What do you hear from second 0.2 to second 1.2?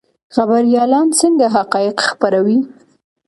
خبریالان